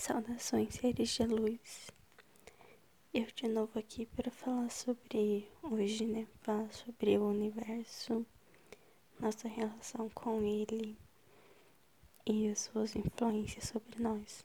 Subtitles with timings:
[0.00, 1.90] Saudações, seres de luz.
[3.12, 6.26] Eu de novo aqui para falar sobre hoje, né?
[6.40, 8.24] Falar sobre o universo,
[9.20, 10.96] nossa relação com ele
[12.24, 14.42] e as suas influências sobre nós.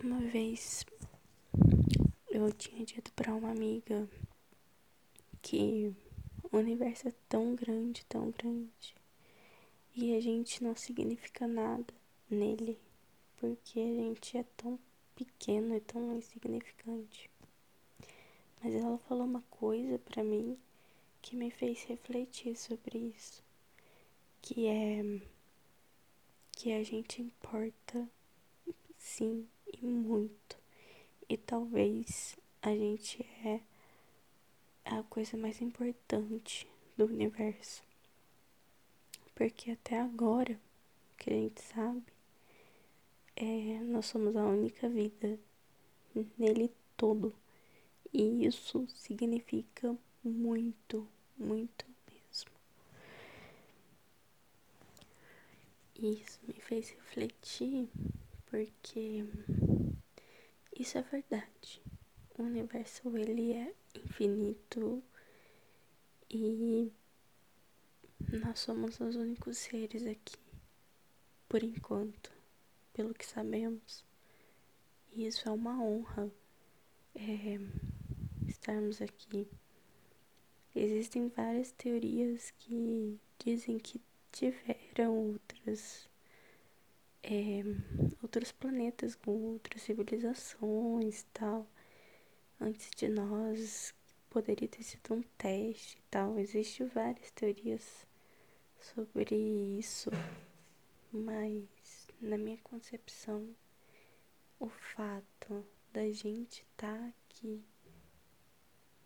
[0.00, 0.86] Uma vez
[2.30, 4.08] eu tinha dito para uma amiga
[5.42, 5.92] que
[6.52, 8.94] o universo é tão grande, tão grande,
[9.92, 11.92] e a gente não significa nada
[12.30, 12.78] nele
[13.42, 14.78] porque a gente é tão
[15.16, 17.28] pequeno e tão insignificante.
[18.62, 20.56] Mas ela falou uma coisa para mim
[21.20, 23.42] que me fez refletir sobre isso,
[24.40, 25.02] que é
[26.52, 28.08] que a gente importa
[28.96, 30.56] sim e muito.
[31.28, 33.60] E talvez a gente é
[34.84, 37.82] a coisa mais importante do universo.
[39.34, 40.60] Porque até agora,
[41.18, 42.04] que a gente sabe,
[43.36, 45.38] é, nós somos a única vida
[46.38, 47.34] nele todo.
[48.12, 52.50] E isso significa muito, muito mesmo.
[55.96, 57.88] Isso me fez refletir
[58.46, 59.24] porque
[60.78, 61.80] isso é verdade.
[62.38, 65.02] O universo ele é infinito
[66.30, 66.92] e
[68.30, 70.36] nós somos os únicos seres aqui
[71.48, 72.41] por enquanto
[72.92, 74.04] pelo que sabemos.
[75.12, 76.30] E isso é uma honra
[77.14, 77.58] é,
[78.46, 79.46] estarmos aqui.
[80.74, 86.08] Existem várias teorias que dizem que tiveram outras
[87.22, 87.62] é,
[88.22, 91.66] outros planetas com outras civilizações tal
[92.60, 93.94] antes de nós
[94.30, 98.06] poderia ter sido um teste e tal existem várias teorias
[98.80, 99.36] sobre
[99.78, 100.10] isso
[101.12, 103.52] mas na minha concepção,
[104.60, 107.60] o fato da gente estar tá aqui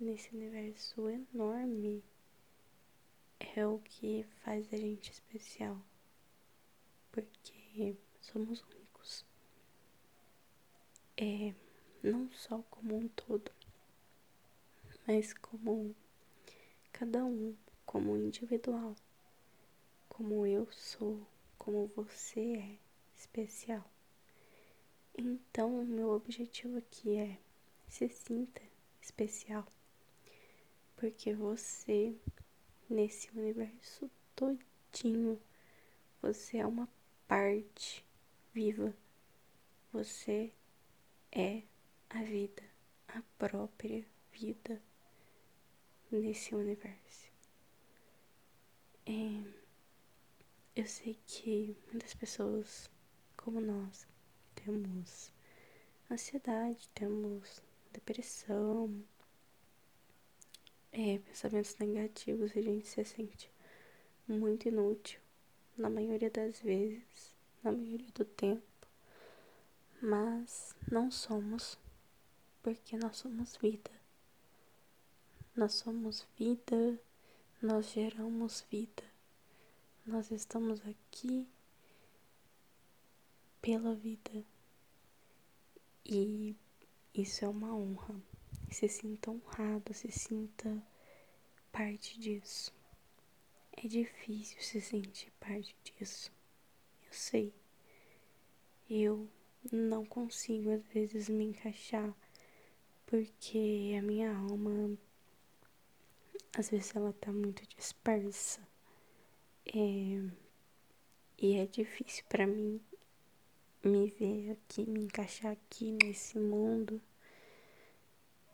[0.00, 2.02] nesse universo enorme
[3.38, 5.80] é o que faz a gente especial.
[7.12, 9.24] Porque somos únicos.
[11.16, 11.54] É,
[12.02, 13.52] não só como um todo,
[15.06, 15.94] mas como
[16.92, 18.96] cada um, como individual.
[20.08, 21.24] Como eu sou,
[21.56, 22.84] como você é
[23.24, 23.84] especial.
[25.16, 27.38] Então, o meu objetivo aqui é
[27.88, 28.60] se sinta
[29.00, 29.66] especial,
[30.96, 32.14] porque você
[32.88, 35.40] nesse universo todinho,
[36.20, 36.88] você é uma
[37.26, 38.04] parte
[38.52, 38.94] viva.
[39.92, 40.52] Você
[41.30, 41.62] é
[42.10, 42.62] a vida,
[43.08, 44.82] a própria vida
[46.10, 47.28] nesse universo.
[49.06, 49.42] É,
[50.74, 52.90] eu sei que muitas pessoas
[53.44, 54.06] como nós
[54.54, 55.30] temos
[56.10, 57.62] ansiedade, temos
[57.92, 59.04] depressão,
[60.90, 63.50] é, pensamentos negativos, a gente se sente
[64.26, 65.20] muito inútil
[65.76, 68.62] na maioria das vezes, na maioria do tempo.
[70.00, 71.78] Mas não somos,
[72.62, 73.90] porque nós somos vida.
[75.54, 76.98] Nós somos vida,
[77.60, 79.04] nós geramos vida.
[80.06, 81.46] Nós estamos aqui
[83.64, 84.44] pela vida.
[86.04, 86.54] E
[87.14, 88.14] isso é uma honra.
[88.70, 90.86] Se sinta honrado, se sinta
[91.72, 92.70] parte disso.
[93.72, 96.30] É difícil se sentir parte disso.
[97.06, 97.54] Eu sei.
[98.90, 99.26] Eu
[99.72, 102.14] não consigo às vezes me encaixar
[103.06, 104.94] porque a minha alma
[106.54, 108.60] às vezes ela tá muito dispersa.
[109.64, 110.22] É,
[111.38, 112.78] e é difícil para mim
[113.88, 117.00] me ver aqui, me encaixar aqui nesse mundo.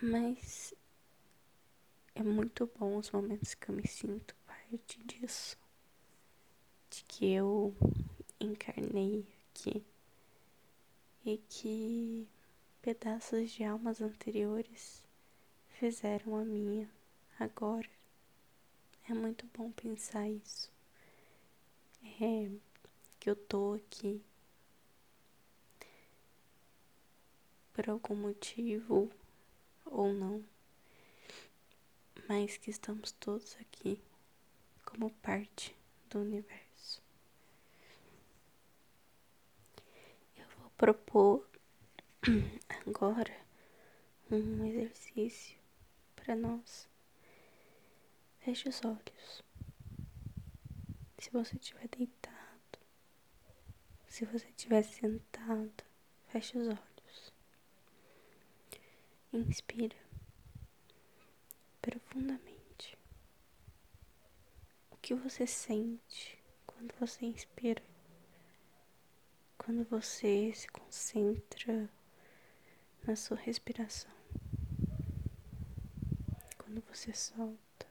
[0.00, 0.74] Mas
[2.14, 5.56] é muito bom os momentos que eu me sinto parte disso.
[6.90, 7.74] De que eu
[8.40, 9.84] encarnei aqui
[11.24, 12.28] e que
[12.82, 15.04] pedaços de almas anteriores
[15.78, 16.90] fizeram a minha
[17.38, 17.88] agora.
[19.08, 20.70] É muito bom pensar isso.
[22.20, 22.50] É
[23.18, 24.20] que eu tô aqui
[27.72, 29.10] por algum motivo
[29.86, 30.44] ou não,
[32.28, 34.00] mas que estamos todos aqui
[34.84, 35.76] como parte
[36.10, 37.02] do universo.
[40.36, 41.48] Eu vou propor
[42.86, 43.36] agora
[44.30, 45.58] um exercício
[46.16, 46.88] para nós.
[48.40, 49.42] Feche os olhos.
[51.18, 52.78] Se você estiver deitado,
[54.08, 55.84] se você estiver sentado,
[56.32, 56.91] Feche os olhos.
[59.34, 59.96] Inspira
[61.80, 62.98] profundamente.
[64.90, 67.82] O que você sente quando você inspira?
[69.56, 71.88] Quando você se concentra
[73.06, 74.10] na sua respiração.
[76.58, 77.86] Quando você solta.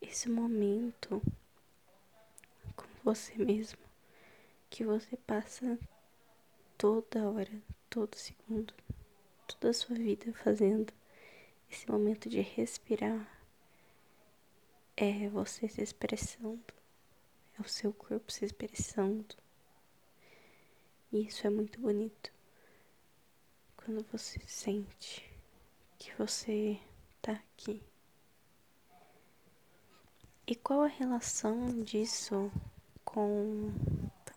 [0.00, 1.22] Esse momento
[2.74, 3.78] com você mesmo
[4.70, 5.78] que você passa
[6.78, 8.74] toda hora, todo segundo,
[9.46, 10.92] toda a sua vida fazendo
[11.70, 13.28] esse momento de respirar
[14.96, 16.64] é você se expressando,
[17.58, 19.36] é o seu corpo se expressando.
[21.12, 22.32] E isso é muito bonito.
[23.76, 25.30] Quando você sente
[25.98, 26.80] que você
[27.20, 27.82] tá aqui.
[30.46, 32.50] E qual a relação disso
[33.04, 33.70] com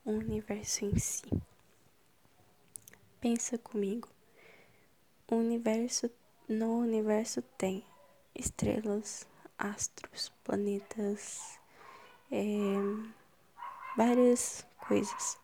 [0.04, 1.30] o universo em si?
[3.22, 4.10] Pensa comigo.
[5.32, 6.10] O universo,
[6.48, 7.86] no universo tem
[8.34, 9.28] estrelas,
[9.60, 11.60] astros, planetas,
[12.32, 12.44] é,
[13.96, 15.38] várias coisas.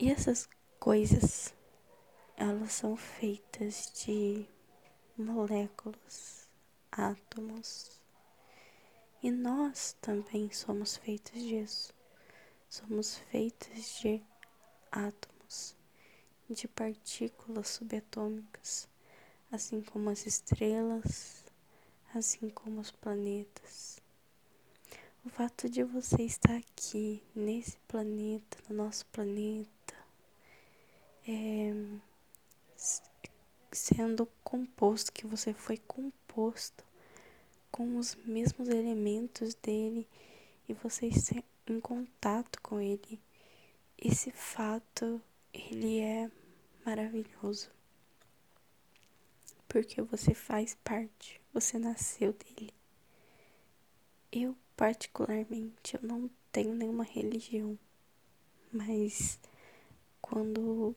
[0.00, 0.48] E essas
[0.80, 1.54] coisas,
[2.36, 4.44] elas são feitas de
[5.16, 6.48] moléculas,
[6.90, 8.00] átomos.
[9.22, 11.94] E nós também somos feitos disso.
[12.68, 14.20] Somos feitos de
[14.90, 15.76] átomos
[16.48, 18.88] de partículas subatômicas,
[19.50, 21.44] assim como as estrelas,
[22.14, 24.00] assim como os planetas.
[25.24, 29.94] O fato de você estar aqui, nesse planeta, no nosso planeta,
[31.26, 31.74] é,
[33.72, 36.84] sendo composto, que você foi composto
[37.70, 40.08] com os mesmos elementos dele
[40.68, 43.20] e você está em contato com ele.
[43.98, 45.20] Esse fato
[45.56, 46.30] ele é
[46.84, 47.70] maravilhoso.
[49.66, 52.72] Porque você faz parte, você nasceu dele.
[54.30, 57.78] Eu, particularmente, eu não tenho nenhuma religião,
[58.72, 59.38] mas
[60.20, 60.94] quando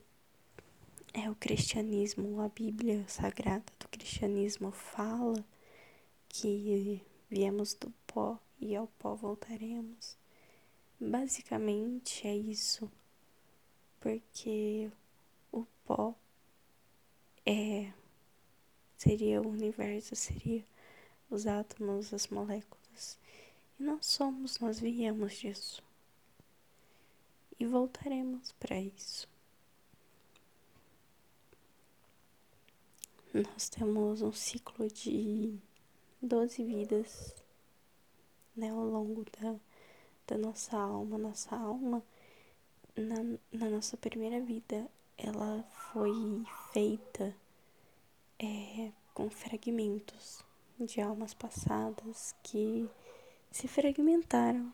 [1.14, 5.44] é o cristianismo, a Bíblia sagrada do cristianismo fala
[6.28, 10.18] que viemos do pó e ao pó voltaremos.
[11.00, 12.92] Basicamente é isso
[14.00, 14.90] porque
[15.52, 16.16] o pó
[17.46, 17.92] é
[18.98, 20.64] seria o universo, seria
[21.30, 23.18] os átomos, as moléculas.
[23.80, 25.82] E nós somos, nós viemos disso.
[27.60, 29.28] E voltaremos para isso.
[33.34, 35.58] Nós temos um ciclo de
[36.22, 37.36] 12 vidas
[38.56, 39.56] né, ao longo da,
[40.28, 41.18] da nossa alma.
[41.18, 42.04] Nossa alma
[43.00, 47.36] na, na nossa primeira vida, ela foi feita
[48.38, 50.44] é, com fragmentos
[50.80, 52.90] de almas passadas que
[53.52, 54.74] se fragmentaram.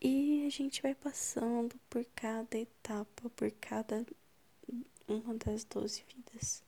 [0.00, 4.06] E a gente vai passando por cada etapa, por cada
[5.08, 6.62] uma das doze vidas.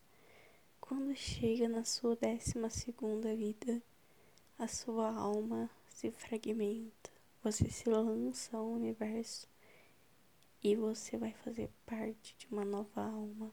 [0.81, 3.81] Quando chega na sua décima segunda vida,
[4.59, 7.11] a sua alma se fragmenta,
[7.43, 9.50] você se lança ao universo
[10.63, 13.51] e você vai fazer parte de uma nova alma,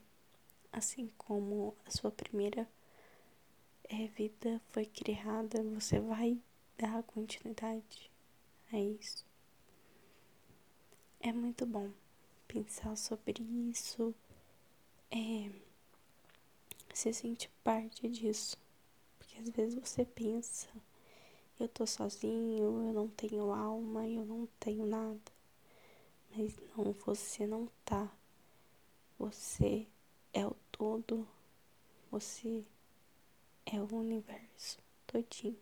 [0.71, 2.67] assim como a sua primeira
[3.85, 6.37] é, vida foi criada, você vai
[6.77, 8.11] dar continuidade
[8.71, 9.25] a isso.
[11.21, 11.91] É muito bom
[12.47, 14.13] pensar sobre isso,
[15.09, 15.49] é,
[16.93, 18.57] se sentir parte disso,
[19.17, 20.67] porque às vezes você pensa,
[21.59, 25.36] eu tô sozinho, eu não tenho alma, eu não tenho nada.
[26.37, 28.07] Mas não, você não tá.
[29.17, 29.87] Você
[30.31, 31.27] é o todo.
[32.11, 32.63] Você
[33.65, 34.77] é o universo
[35.07, 35.57] todinho.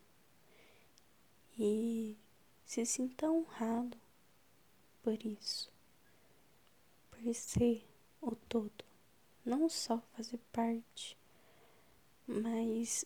[1.57, 2.17] E
[2.65, 3.97] se sinta honrado
[5.01, 5.71] por isso.
[7.09, 7.87] Por ser
[8.21, 8.83] o todo.
[9.45, 11.17] Não só fazer parte,
[12.27, 13.05] mas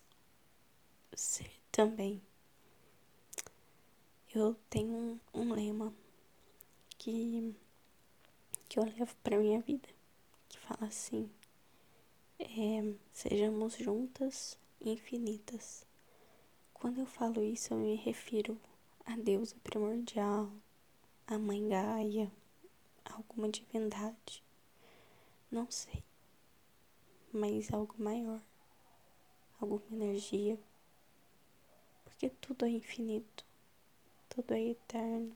[1.13, 2.19] ser também.
[4.33, 5.93] Eu tenho um, um lema
[6.99, 7.55] que,
[8.67, 9.87] que eu levo para minha vida,
[10.49, 11.31] que fala assim:
[12.37, 15.87] é, sejamos juntas infinitas.
[16.73, 18.59] Quando eu falo isso, eu me refiro
[19.05, 20.51] a deusa primordial,
[21.25, 22.31] a mãe Gaia,
[23.05, 24.43] a alguma divindade.
[25.49, 26.03] Não sei,
[27.31, 28.41] mas algo maior,
[29.59, 30.59] alguma energia,
[32.03, 33.45] porque tudo é infinito,
[34.29, 35.35] tudo é eterno.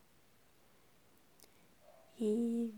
[2.26, 2.74] E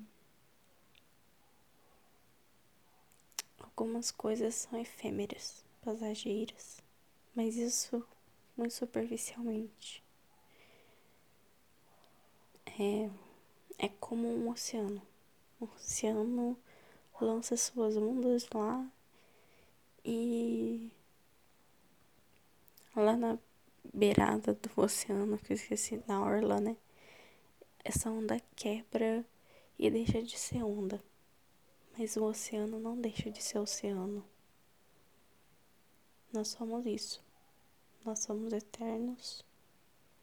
[3.60, 6.82] algumas coisas são efêmeras, passageiras,
[7.36, 8.04] mas isso
[8.58, 10.04] muito superficialmente.
[12.66, 13.08] É,
[13.78, 15.00] é como um oceano.
[15.60, 16.58] O oceano
[17.22, 18.92] lança suas ondas lá
[20.04, 20.92] e
[22.96, 23.38] lá na
[23.94, 26.76] beirada do oceano, que eu esqueci, na orla, né?
[27.84, 29.24] Essa onda quebra
[29.78, 31.04] e deixa de ser onda.
[31.98, 34.26] Mas o oceano não deixa de ser oceano.
[36.32, 37.24] Nós somos isso.
[38.04, 39.44] Nós somos eternos,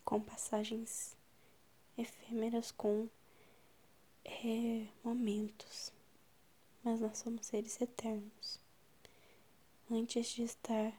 [0.04, 1.16] com passagens
[1.97, 3.09] efêmeras, com
[4.25, 5.92] é, momentos.
[6.85, 8.61] Mas nós somos seres eternos.
[9.90, 10.92] Antes de estar,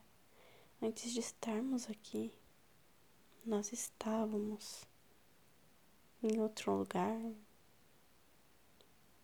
[0.81, 2.33] antes de estarmos aqui,
[3.45, 4.85] nós estávamos
[6.21, 7.19] em outro lugar,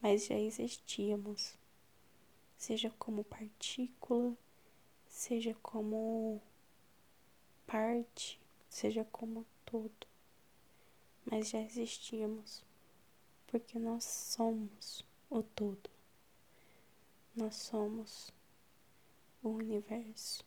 [0.02, 1.56] mas já existíamos,
[2.58, 4.36] seja como partícula,
[5.08, 6.42] seja como
[7.66, 8.40] parte,
[8.70, 10.08] seja como todo,
[11.26, 12.64] mas já existíamos,
[13.48, 15.90] porque nós somos o todo,
[17.36, 18.32] nós somos
[19.44, 20.44] o universo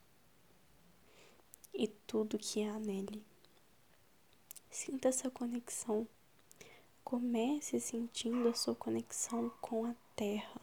[1.73, 3.23] e tudo que há nele.
[4.71, 6.07] Sinta essa conexão.
[7.13, 10.59] Comece sentindo a sua conexão com a Terra,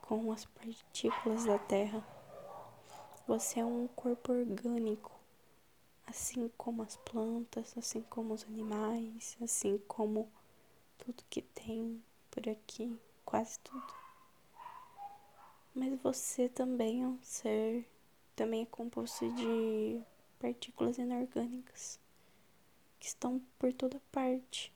[0.00, 2.02] com as partículas da Terra.
[3.28, 5.12] Você é um corpo orgânico,
[6.06, 10.26] assim como as plantas, assim como os animais, assim como
[10.96, 13.94] tudo que tem por aqui, quase tudo.
[15.74, 17.86] Mas você também é um ser,
[18.34, 20.00] também é composto de
[20.40, 22.00] partículas inorgânicas
[22.98, 24.72] que estão por toda parte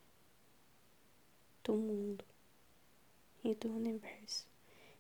[1.69, 2.25] do mundo
[3.45, 4.47] e do universo.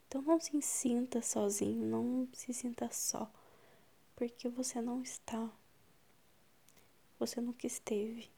[0.07, 3.33] Então não se sinta sozinho, não se sinta só,
[4.15, 5.51] porque você não está.
[7.19, 8.31] Você nunca esteve.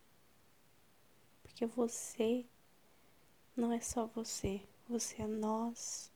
[1.43, 2.47] Porque você
[3.57, 6.13] não é só você, você é nós,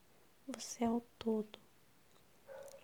[0.47, 1.59] você é o todo.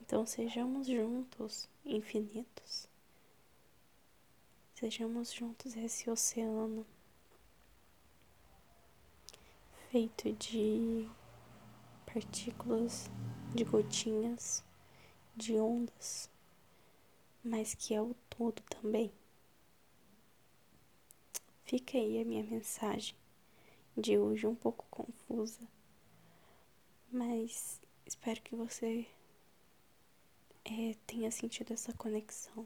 [0.02, 2.86] Então sejamos juntos, infinitos.
[4.76, 6.86] Sejamos juntos esse oceano
[9.92, 11.08] feito de
[12.06, 13.10] partículas,
[13.54, 14.64] de gotinhas,
[15.36, 16.30] de ondas,
[17.44, 19.12] mas que é o todo também.
[21.66, 23.16] Fica aí a minha mensagem
[23.98, 25.68] de hoje um pouco confusa
[27.12, 29.06] mas espero que você
[30.64, 32.66] é, tenha sentido essa conexão.